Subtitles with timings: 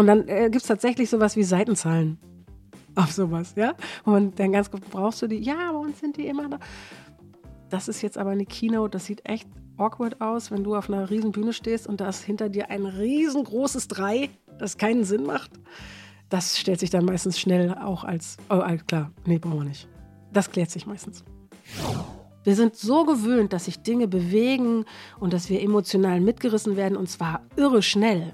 [0.00, 2.16] Und dann äh, gibt es tatsächlich sowas wie Seitenzahlen
[2.94, 3.74] auf sowas, ja?
[4.06, 5.36] Und dann ganz gut, brauchst du die?
[5.36, 6.58] Ja, bei uns sind die immer da.
[7.68, 11.10] Das ist jetzt aber eine Keynote, das sieht echt awkward aus, wenn du auf einer
[11.10, 15.50] riesen Bühne stehst und da ist hinter dir ein riesengroßes Drei, das keinen Sinn macht.
[16.30, 19.86] Das stellt sich dann meistens schnell auch als, oh, klar, nee, brauchen wir nicht.
[20.32, 21.24] Das klärt sich meistens.
[22.42, 24.86] Wir sind so gewöhnt, dass sich Dinge bewegen
[25.18, 28.32] und dass wir emotional mitgerissen werden und zwar irre schnell.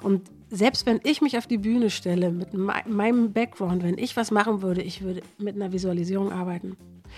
[0.00, 4.30] Und selbst wenn ich mich auf die Bühne stelle mit meinem Background, wenn ich was
[4.30, 6.76] machen würde, ich würde mit einer Visualisierung arbeiten.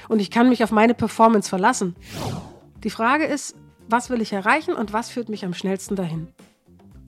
[0.09, 1.95] Und ich kann mich auf meine Performance verlassen.
[2.83, 3.57] Die Frage ist,
[3.89, 6.29] was will ich erreichen und was führt mich am schnellsten dahin?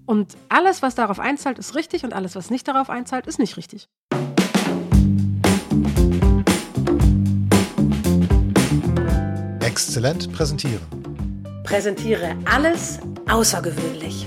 [0.04, 3.56] Und alles, was darauf einzahlt, ist richtig und alles, was nicht darauf einzahlt, ist nicht
[3.56, 3.88] richtig.
[9.60, 10.82] Exzellent präsentieren.
[11.64, 14.26] Präsentiere alles außergewöhnlich.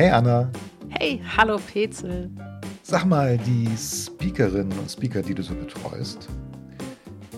[0.00, 0.50] Hey Anna.
[0.88, 2.30] Hey, hallo Petzel.
[2.82, 6.26] Sag mal, die Speakerinnen und Speaker, die du so betreust,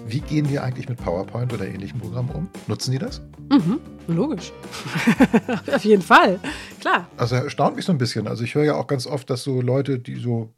[0.06, 2.48] wie gehen die eigentlich mit PowerPoint oder ähnlichen Programmen um?
[2.68, 3.20] Nutzen die das?
[3.50, 4.52] Mhm, logisch.
[5.74, 6.38] Auf jeden Fall,
[6.78, 7.08] klar.
[7.16, 8.28] Also erstaunt mich so ein bisschen.
[8.28, 10.54] Also ich höre ja auch ganz oft, dass so Leute, die so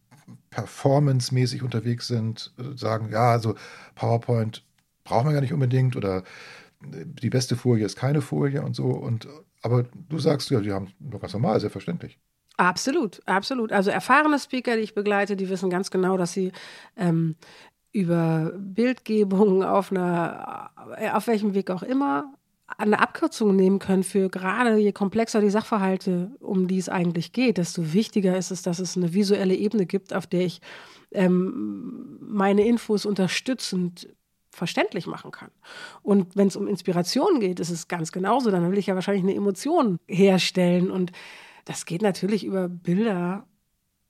[0.50, 3.54] performancemäßig unterwegs sind, sagen, ja, also
[3.94, 4.62] PowerPoint
[5.04, 6.22] brauchen wir ja nicht unbedingt oder
[6.82, 8.88] die beste Folie ist keine Folie und so.
[8.88, 9.26] Und
[9.64, 12.18] aber du sagst ja, die haben ganz normal, selbstverständlich.
[12.58, 13.72] Absolut, absolut.
[13.72, 16.52] Also erfahrene Speaker, die ich begleite, die wissen ganz genau, dass sie
[16.96, 17.34] ähm,
[17.90, 22.34] über Bildgebung auf einer, äh, auf welchem Weg auch immer,
[22.76, 27.56] eine Abkürzung nehmen können für gerade je komplexer die Sachverhalte, um die es eigentlich geht,
[27.56, 30.60] desto wichtiger ist es, dass es eine visuelle Ebene gibt, auf der ich
[31.12, 34.08] ähm, meine Infos unterstützend
[34.54, 35.50] verständlich machen kann.
[36.02, 38.50] Und wenn es um Inspiration geht, ist es ganz genauso.
[38.50, 40.90] Dann will ich ja wahrscheinlich eine Emotion herstellen.
[40.90, 41.12] Und
[41.64, 43.46] das geht natürlich über Bilder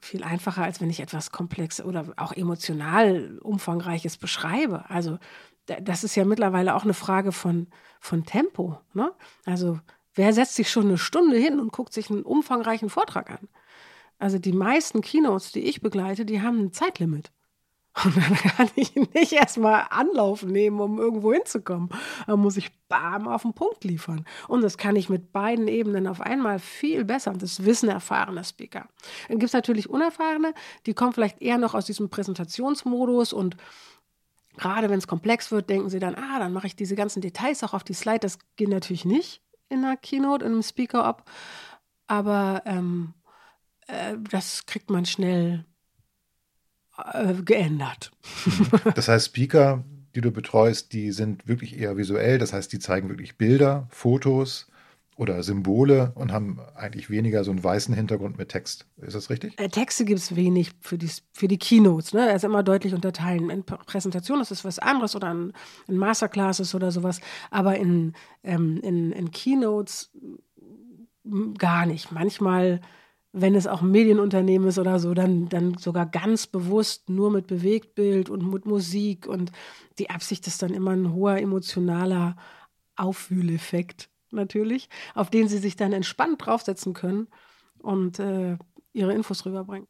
[0.00, 4.88] viel einfacher, als wenn ich etwas komplex oder auch emotional umfangreiches beschreibe.
[4.90, 5.18] Also
[5.66, 7.68] das ist ja mittlerweile auch eine Frage von,
[8.00, 8.78] von Tempo.
[8.92, 9.12] Ne?
[9.46, 9.80] Also
[10.14, 13.48] wer setzt sich schon eine Stunde hin und guckt sich einen umfangreichen Vortrag an?
[14.18, 17.32] Also die meisten Keynotes, die ich begleite, die haben ein Zeitlimit.
[18.02, 21.90] Und dann kann ich nicht erstmal Anlauf nehmen, um irgendwo hinzukommen.
[22.26, 24.24] Da muss ich bam auf den Punkt liefern.
[24.48, 27.30] Und das kann ich mit beiden Ebenen auf einmal viel besser.
[27.30, 28.88] Und das wissen erfahrene Speaker.
[29.28, 30.54] Dann gibt es natürlich unerfahrene,
[30.86, 33.56] die kommen vielleicht eher noch aus diesem Präsentationsmodus und
[34.56, 37.62] gerade wenn es komplex wird, denken sie dann, ah, dann mache ich diese ganzen Details
[37.64, 38.20] auch auf die Slide.
[38.20, 41.28] Das geht natürlich nicht in einer Keynote, in einem Speaker-Up.
[42.06, 43.14] Aber ähm,
[43.86, 45.64] äh, das kriegt man schnell
[47.12, 48.12] äh, geändert.
[48.94, 49.84] Das heißt, Speaker,
[50.14, 52.38] die du betreust, die sind wirklich eher visuell.
[52.38, 54.68] Das heißt, die zeigen wirklich Bilder, Fotos
[55.16, 58.86] oder Symbole und haben eigentlich weniger so einen weißen Hintergrund mit Text.
[58.96, 59.58] Ist das richtig?
[59.60, 62.14] Äh, Texte gibt es wenig für die, für die Keynotes.
[62.14, 62.28] Ne?
[62.28, 63.50] Also immer deutlich unterteilen.
[63.50, 65.52] In Präsentationen ist es was anderes oder in,
[65.86, 67.20] in Masterclasses oder sowas.
[67.50, 70.10] Aber in, ähm, in, in Keynotes
[71.58, 72.10] gar nicht.
[72.12, 72.80] Manchmal
[73.36, 77.48] wenn es auch ein Medienunternehmen ist oder so, dann, dann sogar ganz bewusst nur mit
[77.48, 79.26] Bewegtbild und mit Musik.
[79.26, 79.50] Und
[79.98, 82.36] die Absicht ist dann immer ein hoher emotionaler
[82.94, 87.26] Aufwühleffekt natürlich, auf den sie sich dann entspannt draufsetzen können
[87.78, 88.56] und äh,
[88.92, 89.88] ihre Infos rüberbringen.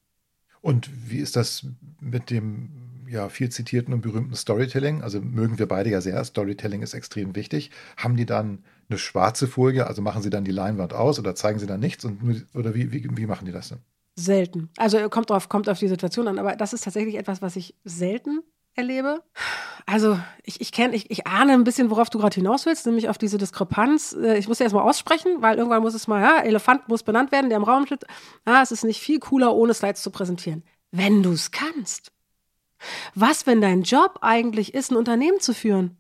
[0.63, 1.67] Und wie ist das
[2.01, 5.03] mit dem ja, viel zitierten und berühmten Storytelling?
[5.03, 6.25] Also mögen wir beide ja sehr.
[6.25, 7.71] Storytelling ist extrem wichtig.
[7.99, 11.59] Haben die dann eine schwarze Folie, also machen sie dann die Leinwand aus oder zeigen
[11.59, 12.05] sie dann nichts?
[12.05, 13.79] Und, oder wie, wie, wie machen die das denn?
[14.17, 14.71] Selten.
[14.77, 17.75] Also kommt drauf, kommt auf die Situation an, aber das ist tatsächlich etwas, was ich
[17.85, 18.43] selten
[18.75, 19.23] erlebe.
[19.87, 23.09] Also ich, ich kenne, ich, ich ahne ein bisschen, worauf du gerade hinaus willst, nämlich
[23.09, 24.13] auf diese Diskrepanz.
[24.13, 27.33] Äh, ich muss ja erstmal aussprechen, weil irgendwann muss es mal, ja, Elefant muss benannt
[27.33, 28.05] werden, der im Raum steht.
[28.45, 30.65] Ah, es ist nicht viel cooler, ohne Slides zu präsentieren.
[30.91, 32.13] Wenn du es kannst.
[33.15, 35.97] Was, wenn dein Job eigentlich ist, ein Unternehmen zu führen?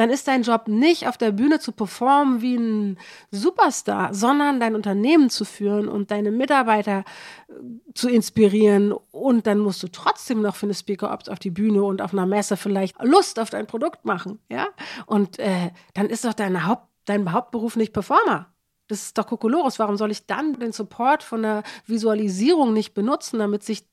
[0.00, 2.98] Dann ist dein Job nicht auf der Bühne zu performen wie ein
[3.30, 7.04] Superstar, sondern dein Unternehmen zu führen und deine Mitarbeiter
[7.48, 7.52] äh,
[7.92, 8.92] zu inspirieren.
[8.92, 12.14] Und dann musst du trotzdem noch für eine Speaker Ops auf die Bühne und auf
[12.14, 14.38] einer Messe vielleicht Lust auf dein Produkt machen.
[14.48, 14.68] Ja?
[15.04, 18.46] Und äh, dann ist doch dein, Haupt, dein Hauptberuf nicht Performer.
[18.88, 19.78] Das ist doch Kokolores.
[19.78, 23.84] Warum soll ich dann den Support von der Visualisierung nicht benutzen, damit sich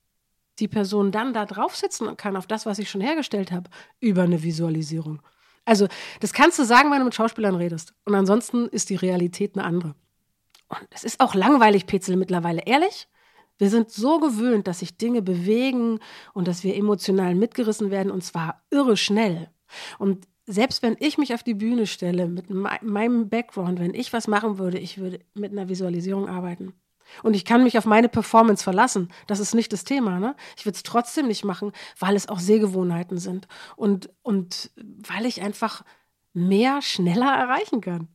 [0.59, 4.41] die Person dann da draufsetzen kann auf das, was ich schon hergestellt habe, über eine
[4.41, 5.21] Visualisierung?
[5.67, 5.87] Also,
[6.21, 7.93] das kannst du sagen, wenn du mit Schauspielern redest.
[8.05, 9.95] Und ansonsten ist die Realität eine andere.
[10.69, 12.61] Und es ist auch langweilig, Petzel, mittlerweile.
[12.65, 13.09] Ehrlich?
[13.57, 15.99] Wir sind so gewöhnt, dass sich Dinge bewegen
[16.33, 19.49] und dass wir emotional mitgerissen werden und zwar irre schnell.
[19.97, 24.27] Und selbst wenn ich mich auf die Bühne stelle mit meinem Background, wenn ich was
[24.27, 26.73] machen würde, ich würde mit einer Visualisierung arbeiten.
[27.23, 29.11] Und ich kann mich auf meine Performance verlassen.
[29.27, 30.19] Das ist nicht das Thema.
[30.19, 30.35] Ne?
[30.57, 33.47] Ich würde es trotzdem nicht machen, weil es auch Sehgewohnheiten sind.
[33.75, 35.83] Und, und weil ich einfach
[36.33, 38.07] mehr schneller erreichen kann.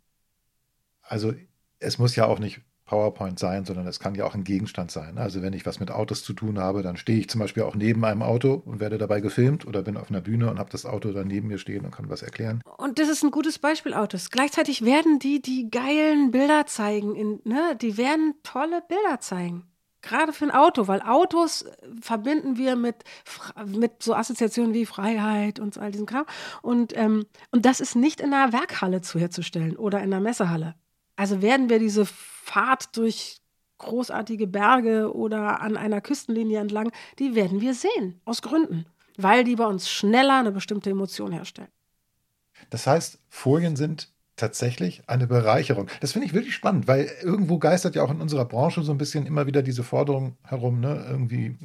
[1.03, 1.35] Also
[1.79, 2.61] es muss ja auch nicht
[2.93, 5.17] PowerPoint sein, sondern es kann ja auch ein Gegenstand sein.
[5.17, 7.75] Also wenn ich was mit Autos zu tun habe, dann stehe ich zum Beispiel auch
[7.75, 10.85] neben einem Auto und werde dabei gefilmt oder bin auf einer Bühne und habe das
[10.85, 12.61] Auto dann neben mir stehen und kann was erklären.
[12.77, 14.29] Und das ist ein gutes Beispiel, Autos.
[14.29, 17.79] Gleichzeitig werden die die geilen Bilder zeigen, in, ne?
[17.81, 19.65] die werden tolle Bilder zeigen.
[20.03, 21.65] Gerade für ein Auto, weil Autos
[22.03, 22.97] verbinden wir mit,
[23.65, 26.27] mit so Assoziationen wie Freiheit und all diesem Kram.
[26.61, 30.75] Und, ähm, und das ist nicht in einer Werkhalle zu herzustellen oder in einer Messehalle.
[31.23, 33.37] Also werden wir diese Fahrt durch
[33.79, 36.91] großartige Berge oder an einer Küstenlinie entlang,
[37.21, 38.87] die werden wir sehen, aus Gründen,
[39.17, 41.69] weil die bei uns schneller eine bestimmte Emotion herstellen.
[42.71, 45.87] Das heißt, Folien sind tatsächlich eine Bereicherung.
[46.01, 48.99] Das finde ich wirklich spannend, weil irgendwo geistert ja auch in unserer Branche so ein
[48.99, 51.07] bisschen immer wieder diese Forderung herum, ne?
[51.09, 51.57] Irgendwie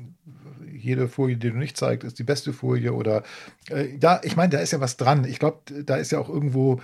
[0.71, 3.24] jede Folie, die du nicht zeigst, ist die beste Folie oder
[3.71, 5.25] äh, ja, ich meine, da ist ja was dran.
[5.25, 6.80] Ich glaube, da ist ja auch irgendwo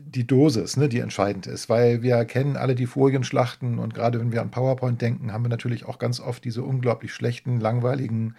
[0.00, 4.32] die Dosis, ne, die entscheidend ist, weil wir kennen alle die Folienschlachten und gerade wenn
[4.32, 8.36] wir an PowerPoint denken, haben wir natürlich auch ganz oft diese unglaublich schlechten, langweiligen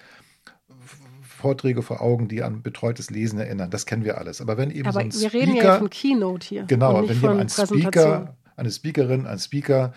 [1.22, 3.70] Vorträge vor Augen, die an betreutes Lesen erinnern.
[3.70, 4.42] Das kennen wir alles.
[4.42, 6.64] Aber wenn eben Aber so ein wir Speaker, reden ja von Keynote hier.
[6.64, 9.94] Genau, wenn jemand ein Speaker, eine Speakerin, ein Speaker,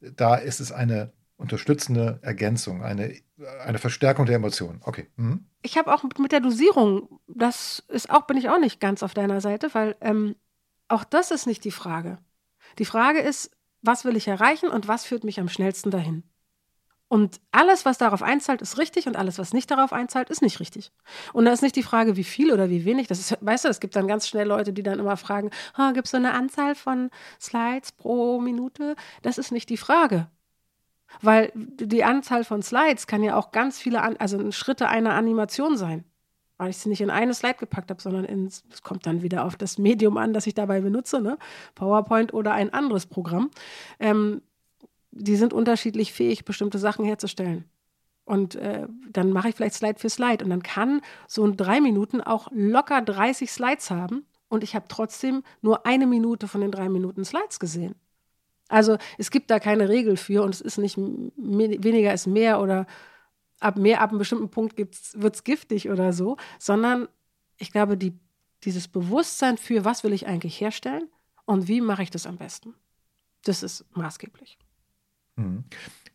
[0.00, 3.14] da ist es eine unterstützende Ergänzung, eine,
[3.64, 4.80] eine Verstärkung der Emotionen.
[4.84, 5.08] Okay.
[5.16, 5.46] Mhm.
[5.62, 9.14] Ich habe auch mit der Dosierung, das ist auch, bin ich auch nicht ganz auf
[9.14, 10.36] deiner Seite, weil ähm,
[10.92, 12.18] auch das ist nicht die Frage.
[12.78, 13.50] Die Frage ist,
[13.80, 16.22] was will ich erreichen und was führt mich am schnellsten dahin?
[17.08, 20.60] Und alles, was darauf einzahlt, ist richtig und alles, was nicht darauf einzahlt, ist nicht
[20.60, 20.92] richtig.
[21.34, 23.06] Und da ist nicht die Frage, wie viel oder wie wenig.
[23.06, 25.92] Das ist, weißt du, es gibt dann ganz schnell Leute, die dann immer fragen, oh,
[25.92, 28.96] gibt es so eine Anzahl von Slides pro Minute?
[29.20, 30.30] Das ist nicht die Frage.
[31.20, 36.04] Weil die Anzahl von Slides kann ja auch ganz viele, also Schritte einer Animation sein
[36.62, 39.44] weil ich sie nicht in eine Slide gepackt habe, sondern ins, es kommt dann wieder
[39.44, 41.36] auf das Medium an, das ich dabei benutze, ne?
[41.74, 43.50] PowerPoint oder ein anderes Programm.
[43.98, 44.42] Ähm,
[45.10, 47.64] die sind unterschiedlich fähig, bestimmte Sachen herzustellen.
[48.24, 50.44] Und äh, dann mache ich vielleicht Slide für Slide.
[50.44, 54.24] Und dann kann so ein drei Minuten auch locker 30 Slides haben.
[54.48, 57.96] Und ich habe trotzdem nur eine Minute von den drei Minuten Slides gesehen.
[58.68, 62.86] Also es gibt da keine Regel für und es ist nicht weniger ist mehr oder
[63.62, 67.08] ab mehr, ab einem bestimmten Punkt wird es giftig oder so, sondern
[67.58, 68.18] ich glaube, die,
[68.64, 71.08] dieses Bewusstsein für, was will ich eigentlich herstellen
[71.44, 72.74] und wie mache ich das am besten,
[73.44, 74.58] das ist maßgeblich.
[75.36, 75.64] Mhm.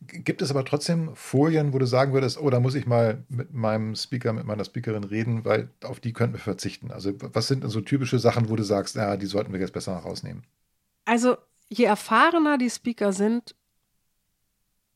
[0.00, 3.52] Gibt es aber trotzdem Folien, wo du sagen würdest, oh, da muss ich mal mit
[3.52, 6.92] meinem Speaker, mit meiner Speakerin reden, weil auf die könnten wir verzichten?
[6.92, 9.72] Also, was sind denn so typische Sachen, wo du sagst, ja, die sollten wir jetzt
[9.72, 10.44] besser rausnehmen?
[11.04, 11.36] Also,
[11.68, 13.56] je erfahrener die Speaker sind,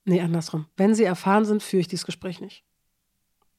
[0.05, 0.67] Nee, andersrum.
[0.77, 2.65] Wenn sie erfahren sind, führe ich dieses Gespräch nicht.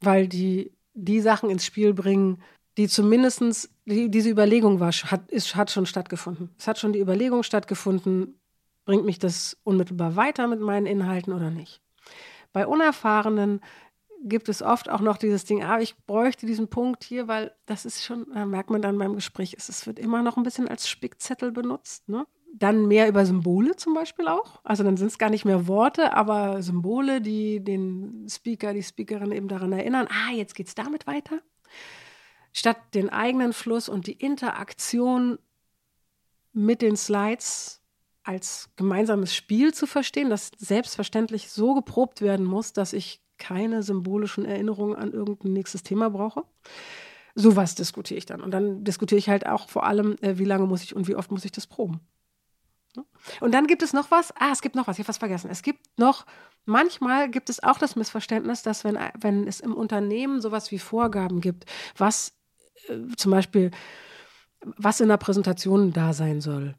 [0.01, 2.42] Weil die die Sachen ins Spiel bringen,
[2.78, 6.50] die zumindest, die, diese Überlegung war, hat, ist, hat schon stattgefunden.
[6.57, 8.40] Es hat schon die Überlegung stattgefunden,
[8.86, 11.81] bringt mich das unmittelbar weiter mit meinen Inhalten oder nicht.
[12.51, 13.62] Bei Unerfahrenen
[14.25, 17.86] gibt es oft auch noch dieses Ding, ah, ich bräuchte diesen Punkt hier, weil das
[17.86, 20.88] ist schon, da merkt man dann beim Gespräch, es wird immer noch ein bisschen als
[20.88, 22.07] Spickzettel benutzt.
[22.07, 22.25] Ne?
[22.55, 24.59] Dann mehr über Symbole zum Beispiel auch.
[24.63, 29.31] Also dann sind es gar nicht mehr Worte, aber Symbole, die den Speaker, die Speakerin
[29.31, 31.41] eben daran erinnern, ah, jetzt geht es damit weiter.
[32.53, 35.39] Statt den eigenen Fluss und die Interaktion
[36.53, 37.81] mit den Slides
[38.22, 44.45] als gemeinsames Spiel zu verstehen, das selbstverständlich so geprobt werden muss, dass ich keine symbolischen
[44.45, 46.43] Erinnerungen an irgendein nächstes Thema brauche.
[47.33, 48.41] Sowas diskutiere ich dann.
[48.41, 51.15] Und dann diskutiere ich halt auch vor allem, äh, wie lange muss ich und wie
[51.15, 52.00] oft muss ich das proben.
[53.39, 54.31] Und dann gibt es noch was.
[54.38, 54.97] Ah, es gibt noch was.
[54.97, 55.50] Ich habe was vergessen.
[55.50, 56.25] Es gibt noch,
[56.65, 61.41] manchmal gibt es auch das Missverständnis, dass wenn, wenn es im Unternehmen sowas wie Vorgaben
[61.41, 61.65] gibt,
[61.97, 62.33] was
[62.88, 63.71] äh, zum Beispiel,
[64.62, 66.75] was in der Präsentation da sein soll,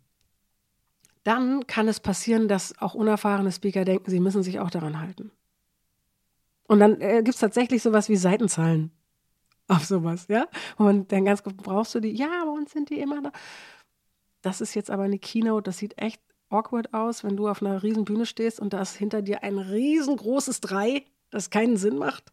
[1.25, 5.33] dann kann es passieren, dass auch unerfahrene Speaker denken, sie müssen sich auch daran halten.
[6.67, 8.91] Und dann äh, gibt es tatsächlich sowas wie Seitenzahlen
[9.69, 10.47] auf sowas, ja?
[10.77, 12.13] Und dann ganz gut, brauchst du die?
[12.13, 13.33] Ja, bei uns sind die immer da.
[14.45, 16.21] Das ist jetzt aber eine Keynote, das sieht echt
[16.51, 19.57] awkward aus, wenn du auf einer riesen Bühne stehst und da ist hinter dir ein
[19.57, 22.31] riesengroßes Drei, das keinen Sinn macht.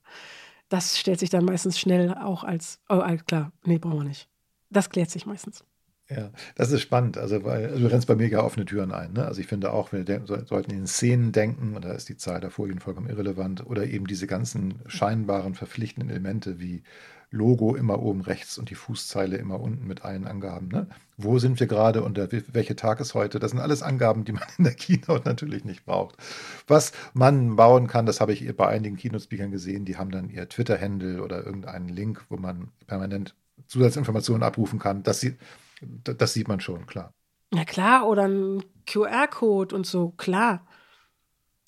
[0.68, 4.27] Das stellt sich dann meistens schnell auch als, oh, klar, nee, brauchen wir nicht.
[4.70, 5.63] Das klärt sich meistens.
[6.10, 7.18] Ja, das ist spannend.
[7.18, 9.13] Also, weil also du rennst bei mir ja offene Türen ein.
[9.13, 9.24] Ne?
[9.24, 12.51] Also ich finde auch, wir sollten in Szenen denken, und da ist die Zahl der
[12.51, 16.84] Folien vollkommen irrelevant, oder eben diese ganzen scheinbaren verpflichtenden Elemente wie
[17.31, 20.67] Logo immer oben rechts und die Fußzeile immer unten mit allen Angaben.
[20.67, 20.88] Ne?
[21.15, 23.39] Wo sind wir gerade und welcher Tag ist heute?
[23.39, 26.17] Das sind alles Angaben, die man in der Keynote natürlich nicht braucht.
[26.67, 30.50] Was man bauen kann, das habe ich bei einigen Keynote-Speakern gesehen, die haben dann ihr
[30.50, 33.33] Twitter-Handle oder irgendeinen Link, wo man permanent
[33.67, 35.03] Zusatzinformationen abrufen kann.
[35.03, 35.38] Das, sieht,
[36.03, 37.13] das sieht man schon, klar.
[37.53, 40.65] Ja klar, oder ein QR-Code und so, klar.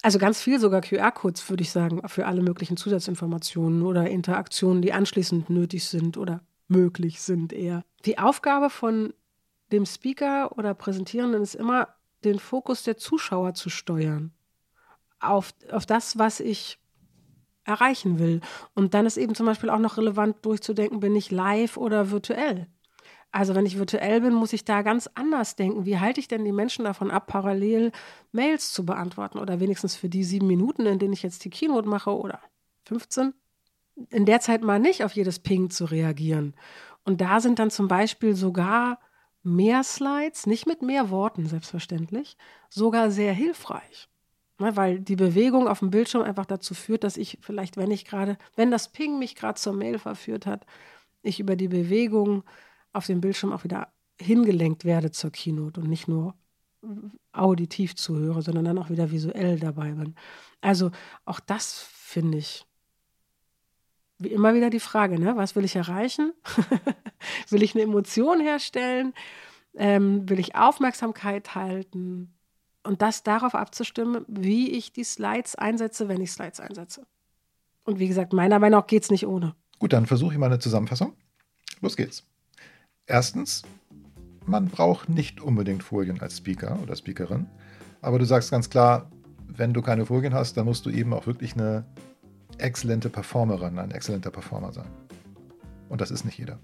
[0.04, 4.92] Also ganz viel sogar QR-Codes, würde ich sagen, für alle möglichen Zusatzinformationen oder Interaktionen, die
[4.92, 7.86] anschließend nötig sind oder möglich sind eher.
[8.06, 9.14] Die Aufgabe von
[9.72, 11.88] dem Speaker oder Präsentierenden ist immer,
[12.26, 14.34] den Fokus der Zuschauer zu steuern.
[15.22, 16.80] Auf, auf das, was ich
[17.64, 18.42] erreichen will.
[18.74, 22.68] Und dann ist eben zum Beispiel auch noch relevant durchzudenken, bin ich live oder virtuell?
[23.34, 25.86] Also wenn ich virtuell bin, muss ich da ganz anders denken.
[25.86, 27.92] Wie halte ich denn die Menschen davon ab, parallel
[28.32, 31.90] Mails zu beantworten oder wenigstens für die sieben Minuten, in denen ich jetzt die Keynote
[31.90, 32.40] mache oder
[32.86, 33.34] 15,
[34.12, 36.54] in der Zeit mal nicht auf jedes Ping zu reagieren.
[37.06, 39.00] Und da sind dann zum Beispiel sogar
[39.42, 42.38] mehr Slides, nicht mit mehr Worten selbstverständlich,
[42.70, 44.10] sogar sehr hilfreich.
[44.60, 48.06] Ne, weil die Bewegung auf dem Bildschirm einfach dazu führt, dass ich vielleicht, wenn ich
[48.06, 50.68] gerade, wenn das Ping mich gerade zur Mail verführt hat,
[51.24, 52.44] ich über die Bewegung
[52.94, 56.36] auf dem Bildschirm auch wieder hingelenkt werde zur Keynote und nicht nur
[57.32, 60.16] auditiv zuhöre, sondern dann auch wieder visuell dabei bin.
[60.62, 60.92] Also
[61.26, 62.66] auch das finde ich
[64.20, 65.36] wie immer wieder die Frage, ne?
[65.36, 66.34] was will ich erreichen?
[67.50, 69.14] will ich eine Emotion herstellen?
[69.76, 72.34] Ähm, will ich Aufmerksamkeit halten?
[72.84, 77.06] Und das darauf abzustimmen, wie ich die Slides einsetze, wenn ich Slides einsetze.
[77.86, 79.56] Und wie gesagt, meiner Meinung nach geht es nicht ohne.
[79.80, 81.14] Gut, dann versuche ich mal eine Zusammenfassung.
[81.82, 82.24] Los geht's.
[83.06, 83.64] Erstens,
[84.46, 87.48] man braucht nicht unbedingt Folien als Speaker oder Speakerin,
[88.02, 89.12] aber du sagst ganz klar,
[89.48, 91.86] wenn du keine Folien hast, dann musst du eben auch wirklich eine
[92.58, 94.88] exzellente Performerin, ein exzellenter Performer sein.
[95.90, 96.60] Und das ist nicht jeder.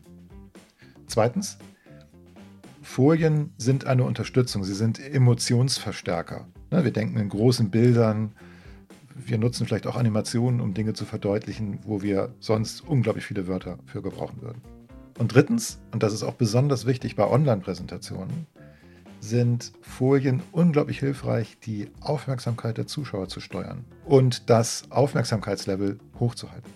[1.08, 1.58] Zweitens,
[2.82, 6.48] Folien sind eine Unterstützung, sie sind Emotionsverstärker.
[6.72, 8.34] Ne, wir denken in großen Bildern,
[9.14, 13.78] wir nutzen vielleicht auch Animationen, um Dinge zu verdeutlichen, wo wir sonst unglaublich viele Wörter
[13.86, 14.62] für gebrauchen würden.
[15.20, 18.48] Und drittens, und das ist auch besonders wichtig bei Online-Präsentationen,
[19.20, 26.72] sind Folien unglaublich hilfreich, die Aufmerksamkeit der Zuschauer zu steuern und das Aufmerksamkeitslevel hochzuhalten.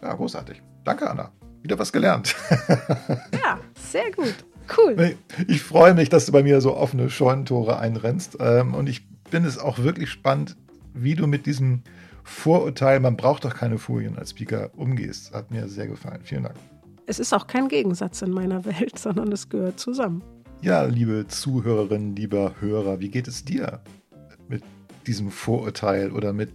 [0.00, 0.62] Ja, großartig.
[0.84, 1.30] Danke, Anna.
[1.60, 2.34] Wieder was gelernt.
[3.32, 4.34] ja, sehr gut.
[4.74, 5.16] Cool.
[5.46, 8.38] Ich freue mich, dass du bei mir so offene Scheunentore einrennst.
[8.40, 10.56] Ähm, und ich bin es auch wirklich spannend,
[10.94, 11.82] wie du mit diesem
[12.24, 15.34] Vorurteil, man braucht doch keine Folien als Speaker, umgehst.
[15.34, 16.20] Hat mir sehr gefallen.
[16.24, 16.56] Vielen Dank
[17.06, 20.22] es ist auch kein Gegensatz in meiner Welt, sondern es gehört zusammen.
[20.62, 23.80] Ja, liebe Zuhörerinnen, lieber Hörer, wie geht es dir
[24.48, 24.62] mit
[25.06, 26.50] diesem Vorurteil oder mit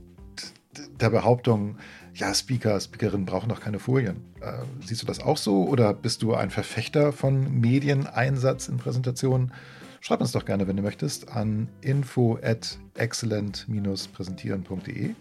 [1.00, 1.78] der Behauptung,
[2.14, 4.22] ja, Speaker, Speakerinnen brauchen doch keine Folien.
[4.42, 4.54] Äh,
[4.86, 9.54] siehst du das auch so oder bist du ein Verfechter von Medieneinsatz in Präsentationen?
[10.02, 15.12] Schreib uns doch gerne, wenn du möchtest, an info at excellent-präsentieren.de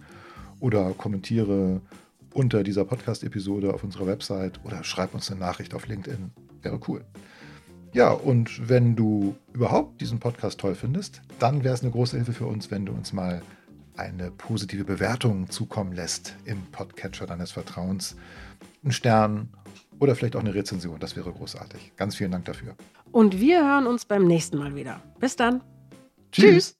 [0.60, 1.82] oder kommentiere
[2.34, 6.30] unter dieser Podcast-Episode auf unserer Website oder schreib uns eine Nachricht auf LinkedIn.
[6.62, 7.04] Wäre cool.
[7.92, 12.32] Ja, und wenn du überhaupt diesen Podcast toll findest, dann wäre es eine große Hilfe
[12.32, 13.42] für uns, wenn du uns mal
[13.96, 18.16] eine positive Bewertung zukommen lässt im Podcatcher deines Vertrauens.
[18.82, 19.48] Einen Stern
[19.98, 20.98] oder vielleicht auch eine Rezension.
[21.00, 21.92] Das wäre großartig.
[21.96, 22.76] Ganz vielen Dank dafür.
[23.12, 25.02] Und wir hören uns beim nächsten Mal wieder.
[25.18, 25.62] Bis dann.
[26.32, 26.44] Tschüss.
[26.44, 26.79] Tschüss.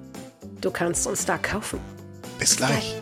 [0.61, 1.79] Du kannst uns da kaufen.
[2.37, 2.95] Bis gleich.